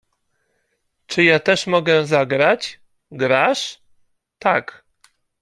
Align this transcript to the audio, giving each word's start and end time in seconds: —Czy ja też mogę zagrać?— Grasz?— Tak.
—Czy 1.09 1.23
ja 1.23 1.39
też 1.39 1.67
mogę 1.67 2.05
zagrać?— 2.07 2.79
Grasz?— 3.11 3.81
Tak. 4.39 4.83